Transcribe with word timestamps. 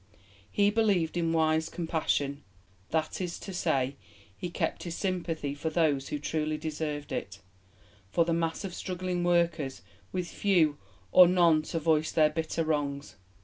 He 0.51 0.71
believed 0.71 1.15
in 1.15 1.31
wise 1.31 1.69
compassion 1.69 2.41
that 2.89 3.21
is 3.21 3.37
to 3.41 3.53
say, 3.53 3.97
he 4.35 4.49
kept 4.49 4.81
his 4.81 4.95
sympathy 4.95 5.53
for 5.53 5.69
those 5.69 6.07
who 6.07 6.17
truly 6.17 6.57
deserved 6.57 7.11
it, 7.11 7.37
for 8.09 8.25
the 8.25 8.33
mass 8.33 8.63
of 8.63 8.73
struggling 8.73 9.23
workers 9.23 9.83
with 10.11 10.27
few 10.27 10.79
or 11.11 11.27
none 11.27 11.61
to 11.61 11.77
voice 11.77 12.11
their 12.11 12.31
bitter 12.31 12.63
wrongs. 12.63 13.15